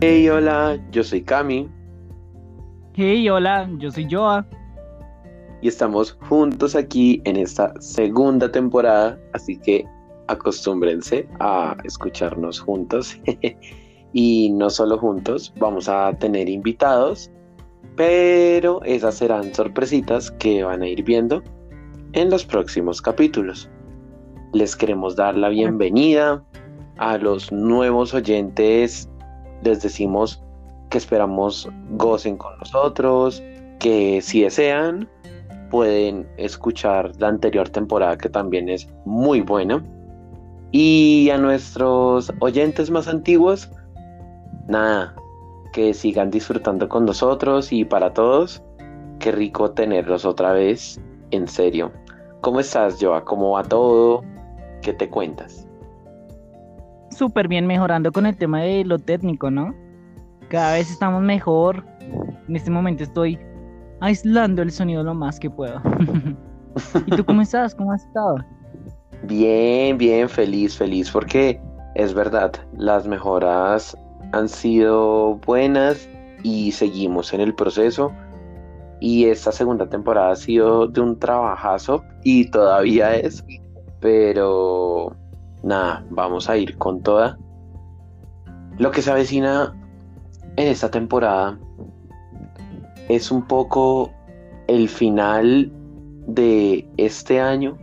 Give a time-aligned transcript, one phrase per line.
[0.00, 1.68] Hey, hola, yo soy Cami.
[2.94, 4.46] Hey, hola, yo soy Joa.
[5.60, 9.84] Y estamos juntos aquí en esta segunda temporada, así que
[10.28, 13.20] acostúmbrense a escucharnos juntos.
[14.12, 17.28] y no solo juntos, vamos a tener invitados,
[17.96, 21.42] pero esas serán sorpresitas que van a ir viendo
[22.12, 23.68] en los próximos capítulos.
[24.52, 26.44] Les queremos dar la bienvenida
[26.98, 29.10] a los nuevos oyentes.
[29.62, 30.42] Les decimos
[30.90, 33.42] que esperamos gocen con nosotros,
[33.78, 35.08] que si desean
[35.70, 39.84] pueden escuchar la anterior temporada que también es muy buena.
[40.70, 43.70] Y a nuestros oyentes más antiguos,
[44.66, 45.14] nada,
[45.72, 48.62] que sigan disfrutando con nosotros y para todos,
[49.18, 51.00] qué rico tenerlos otra vez,
[51.30, 51.92] en serio.
[52.40, 53.24] ¿Cómo estás, Joa?
[53.24, 54.22] ¿Cómo va todo?
[54.82, 55.67] ¿Qué te cuentas?
[57.18, 59.74] Súper bien mejorando con el tema de lo técnico, ¿no?
[60.50, 61.84] Cada vez estamos mejor.
[62.48, 63.36] En este momento estoy
[63.98, 65.82] aislando el sonido lo más que puedo.
[67.06, 67.74] ¿Y tú cómo estás?
[67.74, 68.36] ¿Cómo has estado?
[69.24, 71.60] Bien, bien, feliz, feliz, porque
[71.96, 73.98] es verdad, las mejoras
[74.30, 76.08] han sido buenas
[76.44, 78.12] y seguimos en el proceso.
[79.00, 83.44] Y esta segunda temporada ha sido de un trabajazo y todavía es,
[83.98, 85.16] pero
[85.62, 87.38] nada, vamos a ir con toda.
[88.78, 89.74] Lo que se avecina
[90.56, 91.58] en esta temporada
[93.08, 94.10] es un poco
[94.66, 95.72] el final
[96.26, 97.76] de este año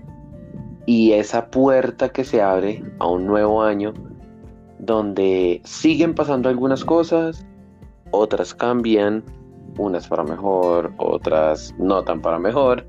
[0.86, 3.94] y esa puerta que se abre a un nuevo año
[4.80, 7.46] donde siguen pasando algunas cosas,
[8.12, 9.24] otras cambian,
[9.78, 12.88] unas para mejor, otras no tan para mejor.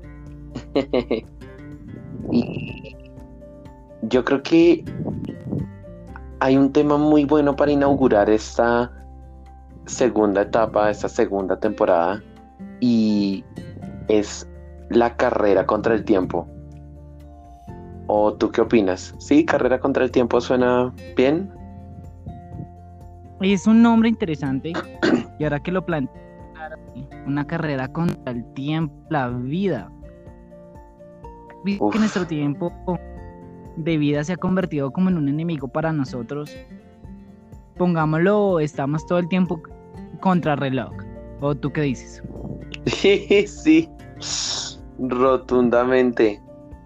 [4.09, 4.83] yo creo que
[6.39, 8.91] hay un tema muy bueno para inaugurar esta
[9.85, 12.21] segunda etapa, esta segunda temporada,
[12.79, 13.43] y
[14.07, 14.47] es
[14.89, 16.47] la carrera contra el tiempo.
[18.07, 19.13] ¿O tú qué opinas?
[19.17, 19.45] ¿Sí?
[19.45, 21.51] ¿Carrera contra el tiempo suena bien?
[23.41, 24.73] Es un nombre interesante
[25.39, 26.21] y ahora que lo planteo,
[27.25, 29.91] una carrera contra el tiempo, la vida.
[31.65, 32.71] Que nuestro tiempo
[33.77, 36.55] de vida se ha convertido como en un enemigo para nosotros.
[37.77, 39.61] Pongámoslo, estamos todo el tiempo
[40.19, 40.91] contra reloj.
[41.39, 42.23] ¿O tú qué dices?
[42.87, 43.89] Sí, sí,
[44.99, 46.41] rotundamente,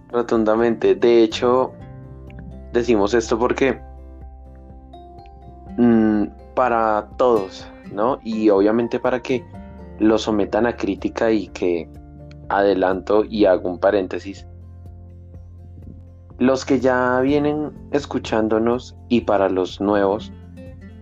[0.09, 0.95] rotundamente.
[0.95, 1.71] De hecho,
[2.73, 3.79] decimos esto porque
[5.77, 8.19] mm, para todos, ¿no?
[8.23, 9.45] Y obviamente para que
[9.99, 11.89] lo sometan a crítica y que
[12.49, 14.45] adelanto y hago un paréntesis.
[16.41, 20.33] Los que ya vienen escuchándonos y para los nuevos,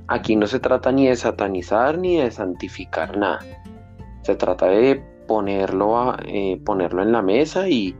[0.09, 3.39] aquí no se trata ni de satanizar ni de santificar nada.
[4.23, 7.95] Se trata de ponerlo, eh, ponerlo en la mesa y,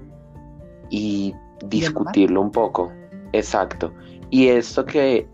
[0.89, 1.33] y
[1.63, 2.91] discutirlo un poco.
[3.31, 3.93] Exacto.
[4.31, 5.25] Y esto que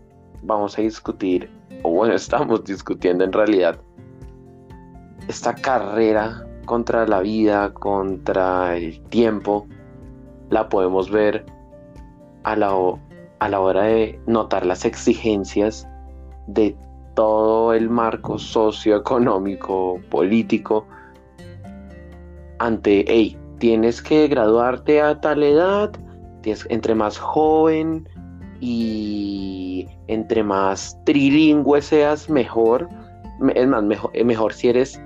[0.42, 1.50] vamos a discutir,
[1.82, 3.80] o bueno, estamos discutiendo en realidad,
[5.26, 9.66] esta carrera contra la vida, contra el tiempo,
[10.50, 11.55] la podemos ver
[12.46, 12.72] a la,
[13.40, 15.86] a la hora de notar las exigencias
[16.46, 16.76] de
[17.14, 20.86] todo el marco socioeconómico, político,
[22.60, 25.90] ante, hey, tienes que graduarte a tal edad,
[26.68, 28.08] entre más joven
[28.60, 32.88] y entre más trilingüe seas, mejor.
[33.56, 35.02] Es más, mejor, mejor si eres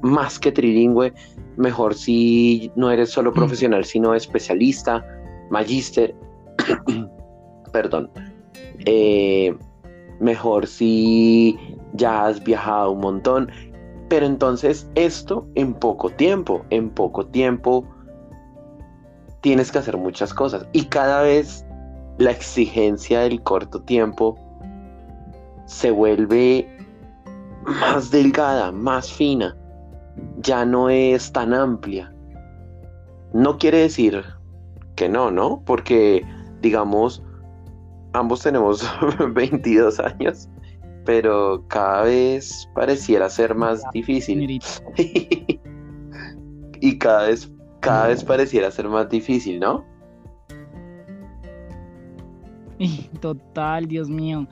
[0.00, 1.12] más que trilingüe,
[1.58, 3.34] mejor si no eres solo mm.
[3.34, 5.04] profesional, sino especialista,
[5.50, 6.14] magíster,
[7.72, 8.10] perdón.
[8.84, 9.56] Eh,
[10.20, 11.58] mejor si
[11.94, 13.50] ya has viajado un montón.
[14.08, 17.84] Pero entonces esto en poco tiempo, en poco tiempo
[19.40, 20.66] tienes que hacer muchas cosas.
[20.72, 21.64] Y cada vez
[22.18, 24.38] la exigencia del corto tiempo
[25.66, 26.68] se vuelve
[27.64, 29.56] más delgada, más fina.
[30.38, 32.12] Ya no es tan amplia.
[33.32, 34.22] No quiere decir
[34.94, 35.62] que no, ¿no?
[35.64, 36.22] Porque,
[36.62, 37.22] digamos,
[38.12, 38.88] ambos tenemos
[39.34, 40.48] 22 años,
[41.04, 44.60] pero cada vez pareciera ser más difícil.
[46.80, 49.84] y cada vez, cada vez pareciera ser más difícil, ¿no?
[53.20, 54.46] Total, Dios mío.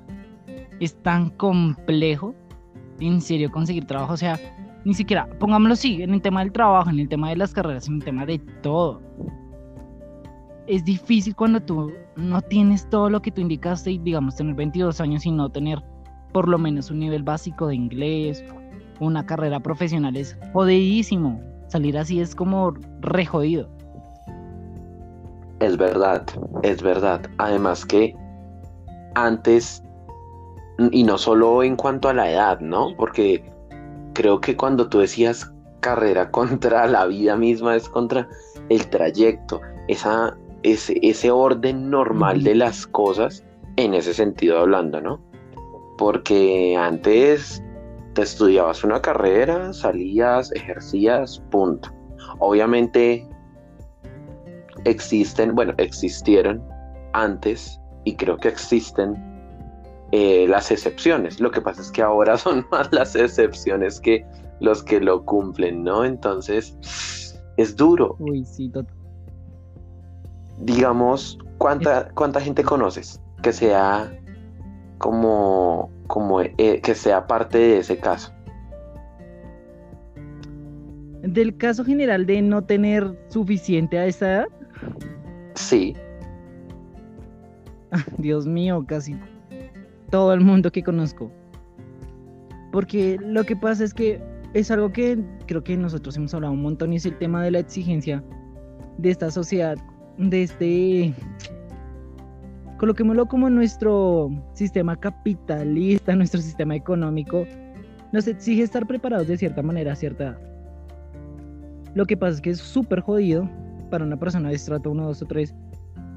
[0.80, 2.34] Es tan complejo,
[2.98, 4.14] en serio, conseguir trabajo.
[4.14, 4.38] O sea,
[4.84, 7.86] ni siquiera, pongámoslo así, en el tema del trabajo, en el tema de las carreras,
[7.86, 9.00] en el tema de todo
[10.70, 15.00] es difícil cuando tú no tienes todo lo que tú indicaste y digamos tener 22
[15.00, 15.82] años y no tener
[16.32, 18.44] por lo menos un nivel básico de inglés,
[19.00, 21.40] una carrera profesional es jodidísimo.
[21.66, 23.68] Salir así es como re jodido.
[25.58, 26.24] Es verdad,
[26.62, 27.22] es verdad.
[27.38, 28.14] Además que
[29.16, 29.82] antes,
[30.92, 32.94] y no solo en cuanto a la edad, ¿no?
[32.96, 33.44] Porque
[34.14, 38.28] creo que cuando tú decías carrera contra la vida misma es contra
[38.68, 43.44] el trayecto, esa, ese, ese orden normal de las cosas,
[43.76, 45.20] en ese sentido hablando, ¿no?
[45.98, 47.62] Porque antes
[48.14, 51.90] te estudiabas una carrera, salías, ejercías, punto.
[52.38, 53.26] Obviamente
[54.84, 56.62] existen, bueno, existieron
[57.12, 59.14] antes y creo que existen
[60.12, 61.40] eh, las excepciones.
[61.40, 64.24] Lo que pasa es que ahora son más las excepciones que
[64.60, 66.04] los que lo cumplen, ¿no?
[66.04, 66.76] Entonces,
[67.56, 68.16] es duro.
[68.18, 68.70] Uy, sí,
[70.60, 74.12] Digamos, ¿cuánta, ¿cuánta gente conoces que sea
[74.98, 78.32] como, como eh, que sea parte de ese caso?
[81.22, 84.46] Del caso general de no tener suficiente a esa edad.
[85.54, 85.94] Sí.
[88.18, 89.16] Dios mío, casi
[90.10, 91.30] todo el mundo que conozco.
[92.72, 94.22] Porque lo que pasa es que
[94.54, 97.52] es algo que creo que nosotros hemos hablado un montón y es el tema de
[97.52, 98.22] la exigencia
[98.98, 99.76] de esta sociedad,
[100.28, 101.14] de este,
[102.76, 107.46] coloquémoslo como nuestro sistema capitalista, nuestro sistema económico,
[108.12, 110.38] nos exige estar preparados de cierta manera a cierta.
[111.94, 113.48] Lo que pasa es que es súper jodido
[113.90, 115.54] para una persona de estrato 1, 2 o 3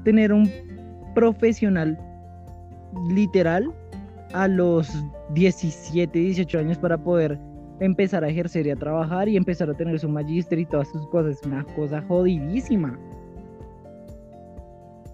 [0.04, 0.50] tener un
[1.14, 1.98] profesional
[3.08, 3.72] literal
[4.34, 4.88] a los
[5.34, 7.38] 17, 18 años para poder
[7.80, 11.06] empezar a ejercer y a trabajar y empezar a tener su magíster y todas sus
[11.08, 11.38] cosas.
[11.38, 12.98] Es una cosa jodidísima.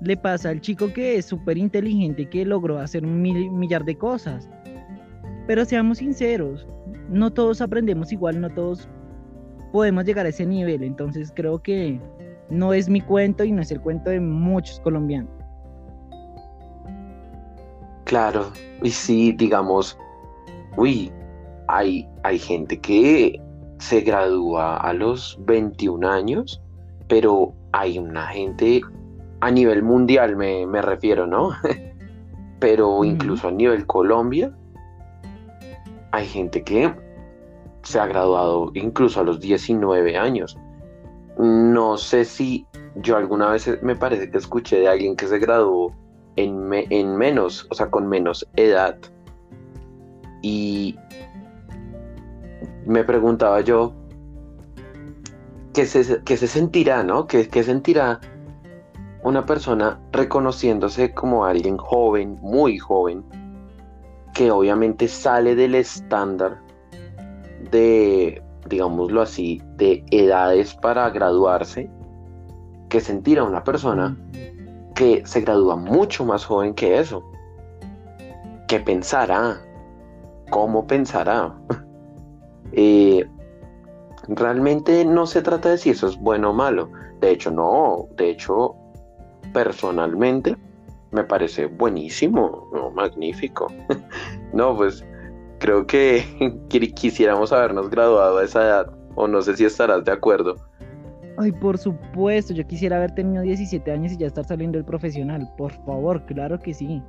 [0.01, 4.49] Le pasa al chico que es súper inteligente, que logró hacer un millar de cosas.
[5.47, 6.67] Pero seamos sinceros,
[7.09, 8.89] no todos aprendemos igual, no todos
[9.73, 10.83] podemos llegar a ese nivel.
[10.83, 12.01] Entonces creo que
[12.49, 15.31] no es mi cuento y no es el cuento de muchos colombianos.
[18.05, 18.51] Claro,
[18.83, 19.97] y sí, digamos,
[20.77, 21.13] uy,
[21.69, 23.41] hay, hay gente que
[23.79, 26.61] se gradúa a los 21 años,
[27.09, 28.81] pero hay una gente
[29.41, 31.51] a nivel mundial, me, refiero, ¿no?
[32.61, 34.53] pero incluso a nivel Colombia,
[36.13, 36.95] hay gente que
[37.83, 40.59] se ha graduado incluso a los 19 años.
[41.39, 42.67] No sé si
[42.97, 45.95] yo alguna vez me parece que escuché de alguien que se graduó
[46.37, 48.99] en, en menos, o sea, con menos edad.
[50.43, 50.97] Y
[52.85, 53.95] me preguntaba yo,
[55.73, 57.27] ¿qué se, se sentirá, no?
[57.27, 58.21] ¿Qué, ¿Qué sentirá
[59.23, 63.25] una persona reconociéndose como alguien joven, muy joven,
[64.35, 66.59] que obviamente sale del estándar
[67.71, 71.91] de digámoslo así, de edades para graduarse,
[72.89, 74.17] que sentir a una persona
[74.95, 77.23] que se gradúa mucho más joven que eso.
[78.69, 79.61] ¿Qué pensará?
[80.51, 81.55] ¿Cómo pensará?
[82.73, 83.29] Eh,
[84.29, 86.89] realmente no se trata de si eso es bueno o malo.
[87.19, 88.07] De hecho, no.
[88.17, 88.77] De hecho,
[89.53, 90.57] personalmente
[91.13, 93.67] me parece buenísimo, magnífico.
[94.53, 95.05] no, pues
[95.59, 96.25] creo que
[96.95, 100.57] quisiéramos habernos graduado a esa edad, o no sé si estarás de acuerdo.
[101.37, 105.49] Ay, por supuesto, yo quisiera haber tenido 17 años y ya estar saliendo del profesional,
[105.57, 107.03] por favor, claro que sí.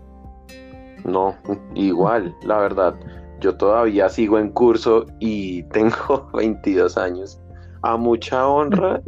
[1.06, 1.36] No,
[1.76, 2.96] igual, la verdad,
[3.40, 7.42] yo todavía sigo en curso y tengo 22 años.
[7.84, 9.02] A mucha honra,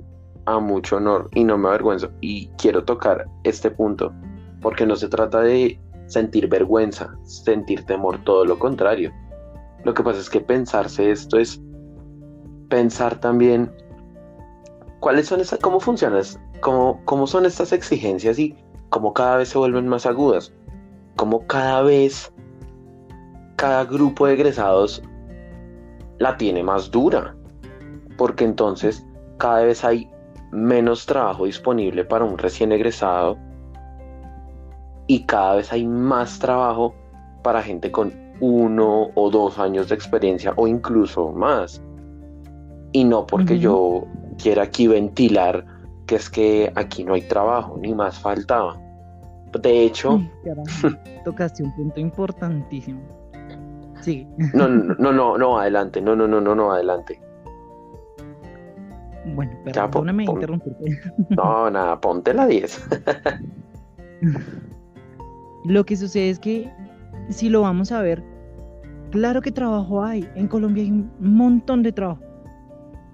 [0.46, 2.10] a mucho honor, y no me avergüenzo.
[2.22, 4.14] Y quiero tocar este punto,
[4.62, 9.12] porque no se trata de sentir vergüenza, sentir temor, todo lo contrario.
[9.84, 11.62] Lo que pasa es que pensarse esto es
[12.70, 13.72] pensar también
[15.00, 16.24] cuáles son esas, cómo funcionan,
[16.62, 18.56] cómo, cómo son estas exigencias y
[18.90, 20.54] cómo cada vez se vuelven más agudas,
[21.16, 22.34] cómo cada vez
[23.58, 25.04] cada grupo de egresados
[26.20, 27.36] la tiene más dura,
[28.18, 29.06] porque entonces
[29.38, 30.10] cada vez hay
[30.54, 33.38] menos trabajo disponible para un recién egresado
[35.08, 36.96] y cada vez hay más trabajo
[37.42, 41.82] para gente con uno o dos años de experiencia o incluso más.
[42.92, 44.06] Y no porque yo
[44.42, 45.66] quiera aquí ventilar
[46.06, 48.80] que es que aquí no hay trabajo, ni más faltaba.
[49.62, 50.22] De hecho...
[51.26, 53.02] tocaste un punto importantísimo.
[54.02, 54.28] Sí.
[54.54, 56.02] No, no, no, no, no, adelante.
[56.02, 57.20] No, no, no, no, no, adelante.
[59.26, 61.00] Bueno, perdóname interrumpirte.
[61.30, 62.90] No, nada, ponte la 10.
[65.66, 66.70] Lo que sucede es que
[67.30, 68.22] si lo vamos a ver,
[69.14, 70.28] Claro que trabajo hay.
[70.34, 72.24] En Colombia hay un montón de trabajo.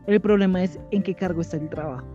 [0.07, 2.07] El problema es en qué cargo está el trabajo.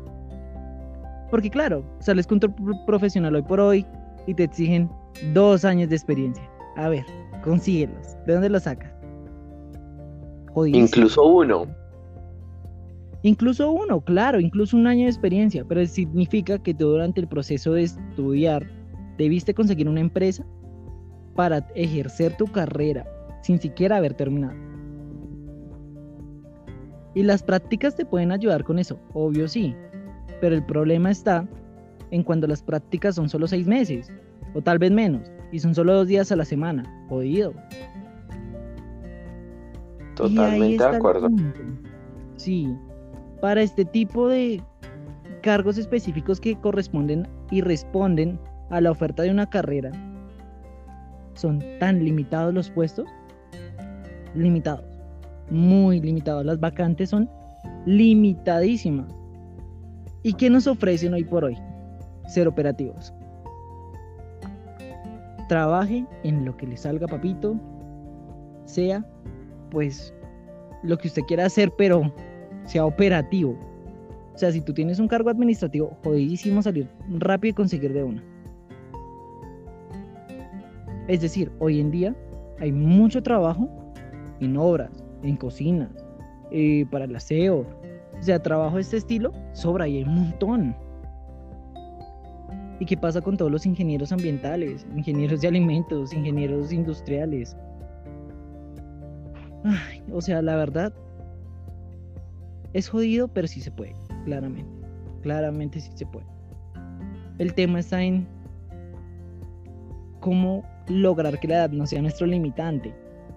[1.31, 2.55] Porque claro, sales con otro
[2.87, 3.87] profesional hoy por hoy
[4.27, 4.91] y te exigen
[5.35, 6.51] dos años de experiencia.
[6.77, 7.05] A ver,
[7.43, 8.17] consíguelos.
[8.27, 8.91] ¿De dónde los sacas?
[10.65, 11.67] Incluso uno.
[13.25, 17.73] Incluso uno, claro, incluso un año de experiencia, pero significa que tú durante el proceso
[17.73, 18.69] de estudiar
[19.17, 20.45] debiste conseguir una empresa
[21.35, 23.07] para ejercer tu carrera
[23.41, 24.55] sin siquiera haber terminado.
[27.15, 29.75] Y las prácticas te pueden ayudar con eso, obvio sí,
[30.43, 31.49] pero el problema está
[32.11, 34.13] en cuando las prácticas son solo seis meses,
[34.53, 37.55] o tal vez menos, y son solo dos días a la semana, jodido.
[40.15, 41.31] Totalmente de acuerdo.
[42.37, 42.69] Sí,
[43.45, 44.63] para este tipo de
[45.43, 49.93] cargos específicos que corresponden y responden a la oferta de una carrera,
[51.35, 53.07] son tan limitados los puestos,
[54.35, 54.87] limitados,
[55.51, 56.47] muy limitados.
[56.47, 57.29] Las vacantes son
[57.85, 59.15] limitadísimas.
[60.23, 61.59] ¿Y qué nos ofrecen hoy por hoy?
[62.29, 63.13] Ser operativos.
[65.51, 67.61] Trabaje en lo que le salga, papito,
[68.65, 69.05] sea
[69.71, 70.15] pues
[70.83, 72.11] lo que usted quiera hacer, pero
[72.65, 73.57] sea operativo.
[74.35, 78.23] O sea, si tú tienes un cargo administrativo, jodidísimo salir rápido y conseguir de una.
[81.07, 82.17] Es decir, hoy en día
[82.59, 83.69] hay mucho trabajo
[84.41, 85.91] en obras, en cocinas,
[86.51, 87.67] eh, para el aseo.
[88.19, 90.77] O sea, trabajo de este estilo sobra y hay un montón.
[92.81, 97.57] ¿Y qué pasa con todos los ingenieros ambientales, ingenieros de alimentos, ingenieros industriales?
[100.13, 100.93] o sea, la verdad,
[102.75, 104.71] es jodido, pero sí se puede, claramente.
[105.23, 106.27] Claramente sí se puede.
[107.39, 108.27] El tema está en
[110.21, 112.95] cómo lograr que la edad no sea nuestro limitante.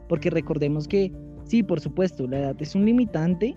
[0.10, 1.13] Porque recordemos que,
[1.44, 3.56] sí, por supuesto, la edad es un limitante,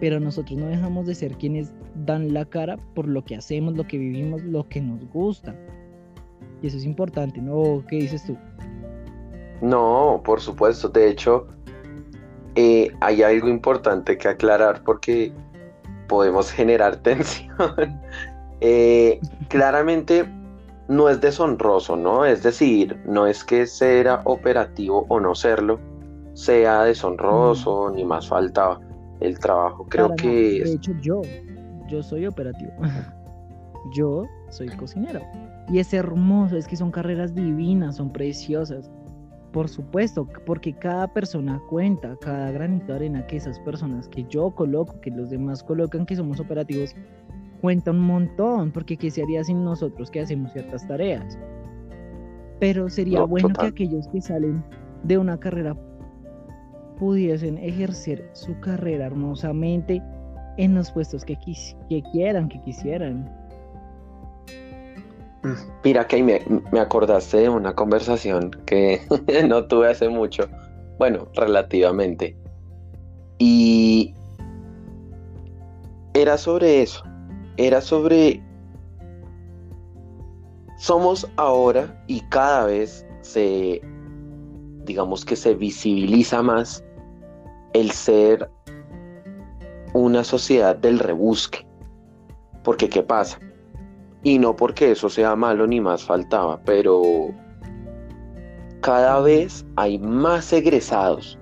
[0.00, 1.72] pero nosotros no dejamos de ser quienes
[2.06, 5.54] dan la cara por lo que hacemos, lo que vivimos, lo que nos gusta.
[6.62, 7.84] Y eso es importante, ¿no?
[7.88, 8.36] ¿Qué dices tú?
[9.60, 10.88] No, por supuesto.
[10.88, 11.48] De hecho,
[12.54, 15.32] eh, hay algo importante que aclarar porque
[16.08, 18.00] podemos generar tensión.
[18.60, 20.26] Eh, claramente
[20.88, 22.24] no es deshonroso, ¿no?
[22.24, 25.78] Es decir, no es que ser operativo o no serlo
[26.34, 28.78] sea deshonroso, ni más falta
[29.20, 29.86] el trabajo.
[29.88, 30.62] Creo que...
[30.64, 31.22] De hecho, yo,
[31.88, 32.72] yo soy operativo.
[33.94, 35.20] yo soy cocinero.
[35.68, 38.90] Y es hermoso, es que son carreras divinas, son preciosas.
[39.52, 44.52] Por supuesto, porque cada persona cuenta, cada granito de arena que esas personas que yo
[44.52, 46.94] coloco, que los demás colocan, que somos operativos,
[47.60, 51.36] cuenta un montón, porque ¿qué se haría sin nosotros que hacemos ciertas tareas?
[52.60, 54.62] Pero sería bueno que aquellos que salen
[55.02, 55.76] de una carrera
[56.98, 60.02] pudiesen ejercer su carrera hermosamente
[60.58, 61.36] en los puestos que,
[61.88, 63.39] que quieran, que quisieran.
[65.84, 69.00] Mira que me, me acordaste de una conversación que
[69.48, 70.48] no tuve hace mucho,
[70.98, 72.36] bueno, relativamente.
[73.38, 74.14] Y
[76.14, 77.02] era sobre eso,
[77.56, 78.42] era sobre...
[80.76, 83.82] Somos ahora y cada vez se,
[84.84, 86.84] digamos que se visibiliza más
[87.74, 88.50] el ser
[89.92, 91.66] una sociedad del rebusque.
[92.62, 93.38] Porque ¿qué pasa?
[94.22, 97.32] Y no porque eso sea malo ni más faltaba, pero
[98.82, 101.38] cada vez hay más egresados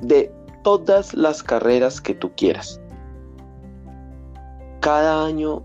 [0.00, 2.80] de todas las carreras que tú quieras.
[4.80, 5.64] Cada año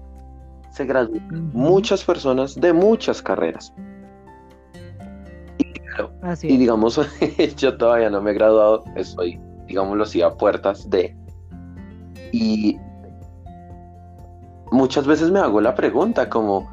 [0.71, 3.73] se gradúan muchas personas de muchas carreras.
[6.43, 6.99] Y, digamos,
[7.57, 11.15] yo todavía no me he graduado, estoy, digámoslo así, a puertas de...
[12.31, 12.77] Y
[14.71, 16.69] muchas veces me hago la pregunta como,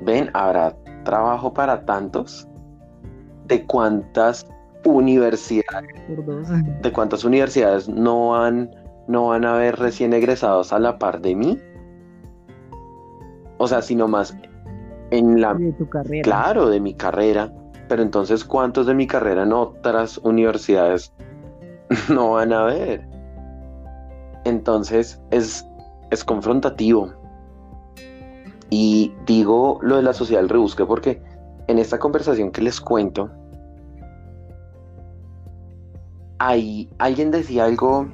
[0.00, 2.48] ven, ¿habrá trabajo para tantos?
[3.46, 4.46] ¿De cuántas
[4.84, 5.94] universidades?
[6.82, 8.70] ¿De cuántas universidades no van,
[9.08, 11.58] no van a ver recién egresados a la par de mí?
[13.58, 14.36] O sea, sino más
[15.10, 15.54] en la...
[15.54, 16.22] De tu carrera.
[16.22, 17.52] Claro, de mi carrera.
[17.88, 21.12] Pero entonces, ¿cuántos de mi carrera en otras universidades
[22.08, 23.08] no van a ver?
[24.44, 25.66] Entonces, es,
[26.10, 27.12] es confrontativo.
[28.70, 31.22] Y digo lo de la sociedad del rebusque porque
[31.68, 33.30] en esta conversación que les cuento,
[36.38, 38.08] hay, alguien decía algo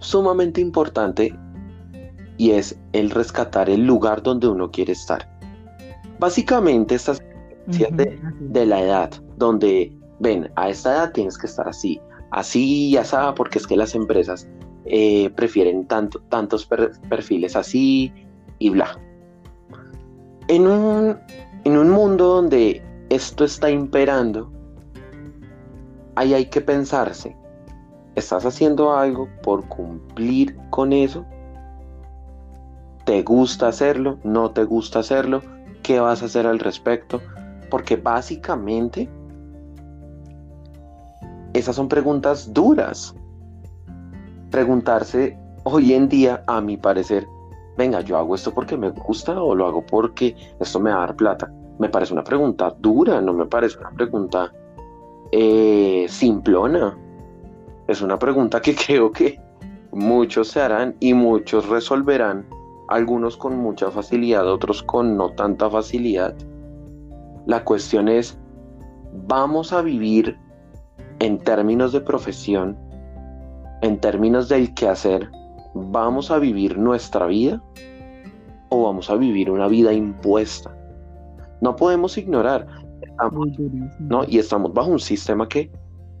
[0.00, 1.36] sumamente importante
[2.38, 5.28] y es el rescatar el lugar donde uno quiere estar.
[6.18, 7.20] Básicamente estas
[7.66, 12.96] de, de la edad, donde ven, a esta edad tienes que estar así, así y
[12.96, 14.48] así, porque es que las empresas
[14.86, 16.66] eh, prefieren tanto, tantos
[17.08, 18.12] perfiles así
[18.58, 18.98] y bla.
[20.48, 21.18] En un,
[21.64, 24.50] en un mundo donde esto está imperando,
[26.16, 27.36] ahí hay que pensarse,
[28.14, 31.24] ¿estás haciendo algo por cumplir con eso?
[33.04, 34.18] ¿Te gusta hacerlo?
[34.24, 35.42] ¿No te gusta hacerlo?
[35.82, 37.20] ¿Qué vas a hacer al respecto?
[37.70, 39.08] Porque básicamente
[41.52, 43.14] esas son preguntas duras.
[44.50, 47.26] Preguntarse hoy en día, a mi parecer,
[47.76, 51.06] venga, yo hago esto porque me gusta o lo hago porque esto me va a
[51.06, 51.52] dar plata.
[51.78, 54.52] Me parece una pregunta dura, no me parece una pregunta
[55.32, 56.96] eh, simplona.
[57.88, 59.40] Es una pregunta que creo que
[59.92, 62.46] muchos se harán y muchos resolverán,
[62.88, 66.34] algunos con mucha facilidad, otros con no tanta facilidad.
[67.46, 68.38] La cuestión es,
[69.26, 70.38] ¿vamos a vivir
[71.18, 72.76] en términos de profesión,
[73.82, 75.30] en términos del quehacer,
[75.74, 77.62] ¿vamos a vivir nuestra vida
[78.68, 80.76] o vamos a vivir una vida impuesta?
[81.60, 82.66] No podemos ignorar,
[84.00, 84.24] ¿no?
[84.26, 85.70] Y estamos bajo un sistema que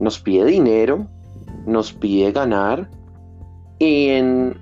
[0.00, 1.06] nos pide dinero,
[1.66, 2.88] nos pide ganar
[3.78, 4.56] y, en,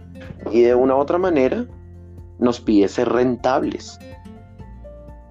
[0.51, 1.67] y de una u otra manera
[2.39, 3.99] nos pide ser rentables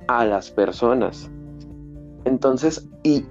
[0.08, 1.30] a las personas.
[2.26, 3.26] Entonces, y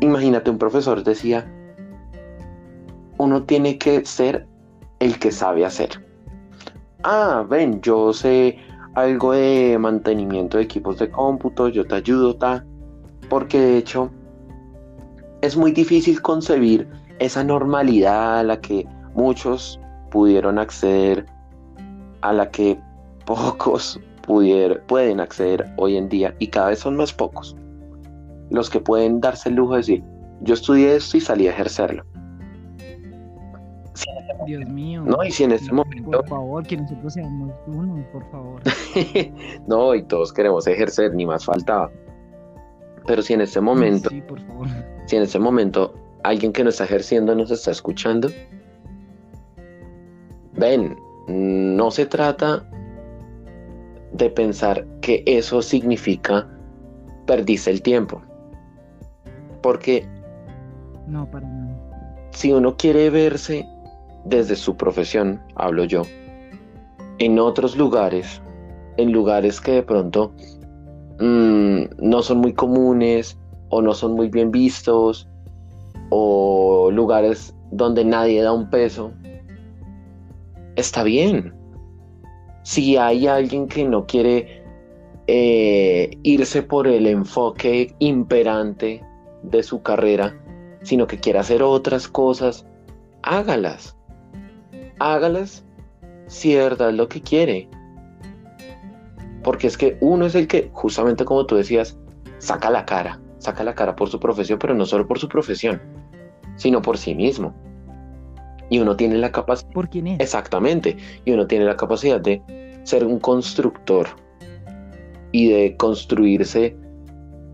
[0.00, 1.50] imagínate, un profesor decía,
[3.18, 4.46] uno tiene que ser
[5.00, 6.04] el que sabe hacer.
[7.02, 8.58] Ah, ven, yo sé
[8.94, 12.64] algo de mantenimiento de equipos de cómputo, yo te ayudo, ta.
[13.28, 14.10] Porque de hecho
[15.42, 16.88] es muy difícil concebir
[17.18, 21.26] esa normalidad a la que muchos pudieron acceder,
[22.22, 22.78] a la que
[23.24, 24.00] pocos
[24.88, 27.56] pueden acceder hoy en día y cada vez son más pocos
[28.50, 30.04] los que pueden darse el lujo de decir,
[30.42, 32.04] yo estudié esto y salí a ejercerlo.
[34.44, 35.02] Dios mío.
[35.04, 36.10] No, y si en este momento.
[36.10, 38.62] Por favor, que nosotros seamos uno, por favor.
[39.66, 41.90] no, y todos queremos ejercer, ni más faltaba.
[43.06, 44.10] Pero si en este momento.
[44.10, 44.68] Sí, por favor.
[45.06, 45.94] Si en este momento
[46.24, 48.28] alguien que no está ejerciendo nos está escuchando.
[50.54, 50.96] Ven,
[51.28, 52.68] no se trata
[54.12, 56.48] de pensar que eso significa
[57.26, 58.22] perdiste el tiempo.
[59.62, 60.06] Porque.
[61.06, 62.30] No, para nada.
[62.30, 63.66] Si uno quiere verse
[64.28, 66.02] desde su profesión, hablo yo,
[67.18, 68.42] en otros lugares,
[68.96, 70.32] en lugares que de pronto
[71.20, 75.28] mm, no son muy comunes o no son muy bien vistos
[76.10, 79.12] o lugares donde nadie da un peso,
[80.76, 81.54] está bien.
[82.62, 84.64] Si hay alguien que no quiere
[85.28, 89.04] eh, irse por el enfoque imperante
[89.42, 90.36] de su carrera,
[90.82, 92.66] sino que quiere hacer otras cosas,
[93.22, 93.95] hágalas
[94.98, 95.64] hágalas
[96.26, 97.68] si de verdad es lo que quiere.
[99.42, 101.96] Porque es que uno es el que, justamente como tú decías,
[102.38, 105.80] saca la cara, saca la cara por su profesión, pero no solo por su profesión,
[106.56, 107.54] sino por sí mismo.
[108.68, 109.70] Y uno tiene la capacidad...
[109.72, 110.20] ¿Por quién es?
[110.20, 110.96] Exactamente.
[111.24, 112.42] Y uno tiene la capacidad de
[112.82, 114.08] ser un constructor
[115.30, 116.76] y de construirse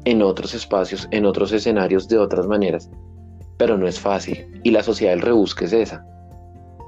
[0.05, 2.91] en otros espacios, en otros escenarios, de otras maneras.
[3.59, 4.61] Pero no es fácil.
[4.63, 6.07] Y la sociedad del rebusque es esa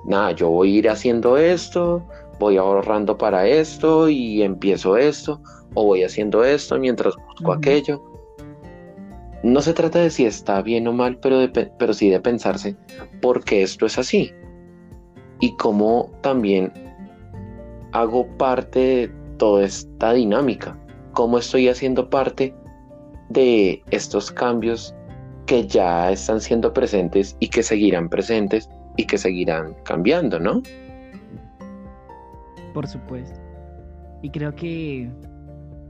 [0.07, 2.03] nada, yo voy a ir haciendo esto,
[2.39, 5.41] voy ahorrando para esto y empiezo esto,
[5.75, 8.03] o voy haciendo esto mientras busco aquello.
[9.43, 11.39] No se trata de si está bien o mal, pero,
[11.79, 12.77] pero sí de pensarse
[13.21, 14.33] por qué esto es así.
[15.41, 16.73] Y cómo también
[17.93, 20.79] hago parte de toda esta dinámica.
[21.13, 22.55] Cómo estoy haciendo parte
[23.29, 24.95] de estos cambios
[25.47, 30.63] que ya están siendo presentes y que seguirán presentes y que seguirán cambiando, ¿no?
[32.73, 33.39] Por supuesto.
[34.23, 35.11] Y creo que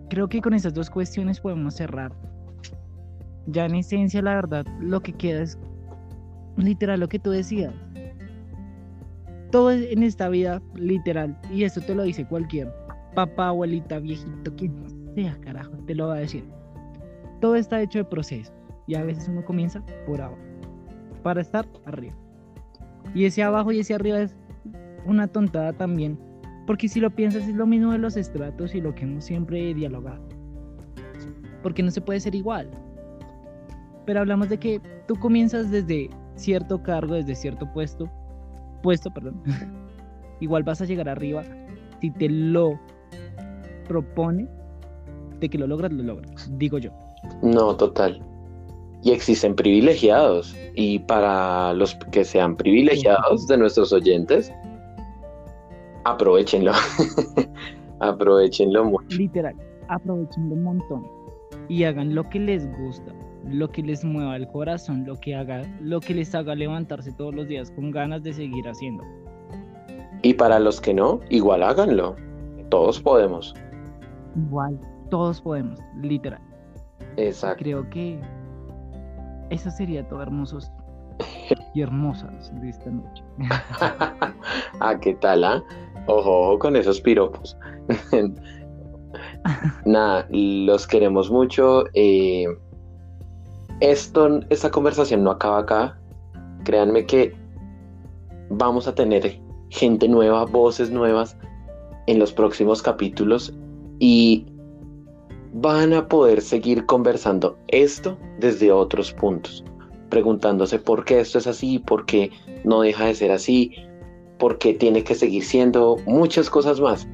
[0.09, 2.13] creo que con estas dos cuestiones podemos cerrar.
[3.47, 5.59] Ya en esencia, la verdad, lo que queda es
[6.57, 7.75] literal lo que tú decías.
[9.51, 12.73] Todo en esta vida, literal, y esto te lo dice cualquier
[13.15, 14.75] papá, abuelita, viejito, quien
[15.15, 16.45] sea, carajo, te lo va a decir.
[17.41, 18.55] Todo está hecho de procesos
[18.87, 20.39] y a veces uno comienza por abajo
[21.23, 22.15] para estar arriba.
[23.15, 24.37] Y ese abajo y ese arriba es
[25.05, 26.19] una tontada también.
[26.67, 29.75] Porque si lo piensas es lo mismo de los estratos y lo que hemos siempre
[29.75, 30.23] dialogado.
[31.63, 32.71] Porque no se puede ser igual.
[34.07, 38.11] Pero hablamos de que tú comienzas desde cierto cargo, desde cierto puesto.
[38.83, 39.43] Puesto, perdón.
[40.41, 41.43] igual vas a llegar arriba
[42.01, 42.79] si te lo
[43.89, 44.49] propone.
[45.41, 46.51] De que lo logras, lo logras.
[46.59, 46.91] Digo yo.
[47.43, 48.23] No, total.
[49.05, 50.57] Y existen privilegiados.
[50.75, 54.53] Y para los que sean privilegiados de nuestros oyentes,
[56.05, 56.73] aprovechenlo.
[58.01, 59.17] aprovechenlo mucho.
[59.17, 59.55] Literal,
[59.89, 61.07] aprovechenlo un montón.
[61.69, 63.15] Y hagan lo que les gusta,
[63.47, 67.35] lo que les mueva el corazón, lo que haga, lo que les haga levantarse todos
[67.35, 69.05] los días con ganas de seguir haciendo.
[70.23, 72.17] Y para los que no, igual háganlo.
[72.71, 73.55] Todos podemos.
[74.35, 76.41] Igual, todos podemos, literal.
[77.17, 77.63] Exacto.
[77.63, 78.19] Creo que
[79.55, 80.71] eso sería todo hermosos
[81.75, 83.23] y hermosas de esta noche.
[84.81, 85.45] ah, ¿qué tal?
[85.45, 85.63] Ah?
[86.07, 87.57] Ojo, ojo con esos piropos.
[89.85, 91.85] Nada, los queremos mucho.
[91.95, 92.47] Eh,
[93.81, 95.99] esto, esta conversación no acaba acá.
[96.65, 97.35] Créanme que
[98.51, 99.41] vamos a tener
[99.71, 101.37] gente nueva, voces nuevas
[102.07, 103.55] en los próximos capítulos
[104.01, 104.47] y
[105.57, 109.65] van a poder seguir conversando esto desde otros puntos,
[110.11, 112.33] preguntándose por qué esto es así, por qué
[112.65, 113.73] no deja de ser así,
[114.41, 117.07] por qué tiene que seguir siendo muchas cosas más.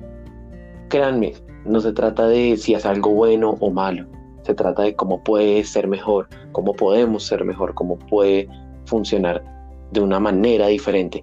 [0.89, 1.35] Créanme,
[1.67, 4.07] no se trata de si es algo bueno o malo,
[4.43, 8.49] se trata de cómo puede ser mejor, cómo podemos ser mejor, cómo puede
[8.87, 9.45] funcionar
[9.93, 11.23] de una manera diferente.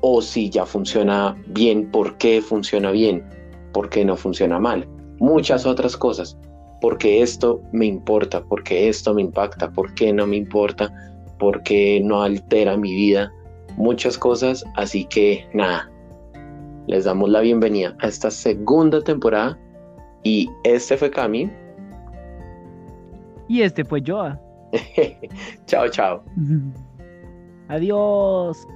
[0.00, 3.24] O si ya funciona bien, ¿por qué funciona bien?
[3.72, 4.97] ¿Por qué no funciona mal?
[5.18, 6.38] Muchas otras cosas,
[6.80, 10.92] porque esto me importa, porque esto me impacta, porque no me importa,
[11.38, 13.32] porque no altera mi vida,
[13.76, 15.90] muchas cosas, así que nada,
[16.86, 19.58] les damos la bienvenida a esta segunda temporada
[20.24, 21.50] y este fue Cami.
[23.48, 24.40] Y este fue Joa.
[25.66, 26.22] chao, chao.
[27.68, 28.66] Adiós.